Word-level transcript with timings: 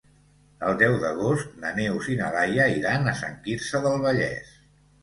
El 0.69 0.79
deu 0.79 0.95
d'agost 1.03 1.53
na 1.65 1.75
Neus 1.81 2.09
i 2.15 2.17
na 2.23 2.33
Laia 2.39 2.67
iran 2.81 3.13
a 3.13 3.15
Sant 3.23 3.41
Quirze 3.47 3.85
del 3.89 4.05
Vallès. 4.09 4.55